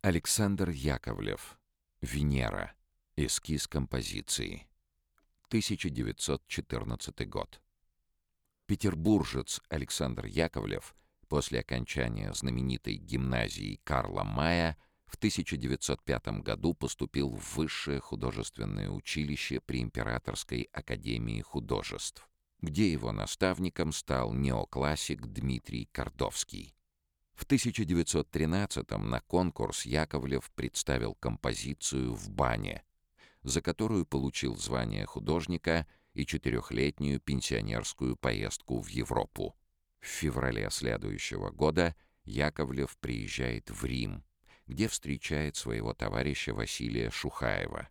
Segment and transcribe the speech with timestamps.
[0.00, 1.58] Александр Яковлев.
[2.02, 2.72] Венера.
[3.16, 4.68] Эскиз композиции.
[5.48, 7.60] 1914 год.
[8.66, 10.94] Петербуржец Александр Яковлев
[11.26, 14.76] после окончания знаменитой гимназии Карла Мая
[15.06, 22.30] в 1905 году поступил в Высшее художественное училище при Императорской академии художеств,
[22.60, 26.77] где его наставником стал неоклассик Дмитрий Кордовский.
[27.38, 32.82] В 1913-м на конкурс Яковлев представил композицию «В бане»,
[33.44, 39.56] за которую получил звание художника и четырехлетнюю пенсионерскую поездку в Европу.
[40.00, 44.24] В феврале следующего года Яковлев приезжает в Рим,
[44.66, 47.88] где встречает своего товарища Василия Шухаева.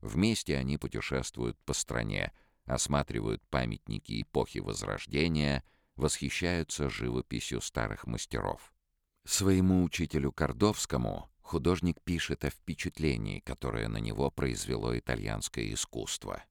[0.00, 2.32] Вместе они путешествуют по стране,
[2.64, 5.62] осматривают памятники эпохи Возрождения,
[5.94, 8.74] восхищаются живописью старых мастеров.
[9.24, 16.42] Своему учителю Кордовскому художник пишет о впечатлении, которое на него произвело итальянское искусство.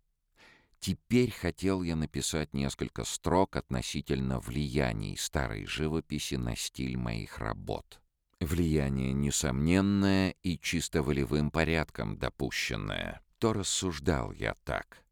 [0.79, 8.01] Теперь хотел я написать несколько строк относительно влияний старой живописи на стиль моих работ.
[8.39, 13.21] Влияние несомненное и чисто волевым порядком допущенное.
[13.39, 15.03] То рассуждал я так.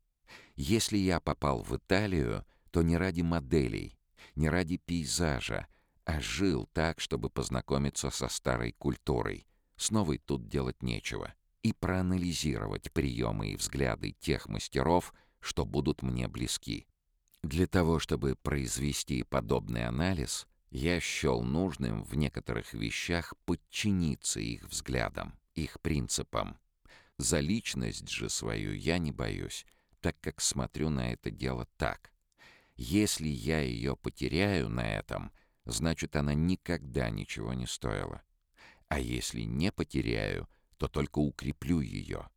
[0.56, 3.98] Если я попал в Италию, то не ради моделей,
[4.36, 5.68] не ради пейзажа,
[6.08, 9.46] а жил так, чтобы познакомиться со старой культурой.
[9.76, 11.36] С новой тут делать нечего.
[11.64, 16.88] И проанализировать приемы и взгляды тех мастеров, что будут мне близки.
[17.44, 25.38] Для того, чтобы произвести подобный анализ, я счел нужным в некоторых вещах подчиниться их взглядам,
[25.56, 26.58] их принципам.
[27.18, 29.66] За личность же свою я не боюсь,
[30.00, 32.14] так как смотрю на это дело так.
[32.78, 35.34] Если я ее потеряю на этом—
[35.68, 38.22] значит, она никогда ничего не стоила.
[38.88, 42.30] А если не потеряю, то только укреплю ее.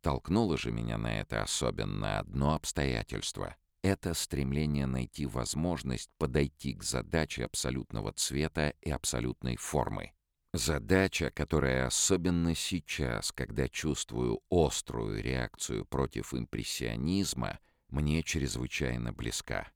[0.00, 3.56] Толкнуло же меня на это особенно одно обстоятельство.
[3.82, 10.12] Это стремление найти возможность подойти к задаче абсолютного цвета и абсолютной формы.
[10.54, 17.58] Задача, которая особенно сейчас, когда чувствую острую реакцию против импрессионизма,
[17.88, 19.68] мне чрезвычайно близка.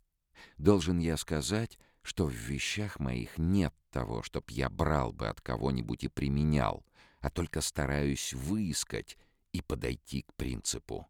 [0.56, 6.04] Должен я сказать, что в вещах моих нет того, чтоб я брал бы от кого-нибудь
[6.04, 6.84] и применял,
[7.20, 9.16] а только стараюсь выискать
[9.52, 11.08] и подойти к принципу.